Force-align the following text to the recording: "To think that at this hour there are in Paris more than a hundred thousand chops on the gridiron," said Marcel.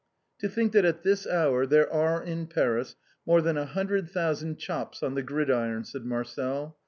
"To 0.39 0.49
think 0.49 0.71
that 0.71 0.83
at 0.83 1.03
this 1.03 1.27
hour 1.27 1.67
there 1.67 1.87
are 1.93 2.23
in 2.23 2.47
Paris 2.47 2.95
more 3.23 3.39
than 3.39 3.55
a 3.55 3.67
hundred 3.67 4.09
thousand 4.09 4.57
chops 4.57 5.03
on 5.03 5.13
the 5.13 5.21
gridiron," 5.21 5.83
said 5.83 6.05
Marcel. 6.05 6.75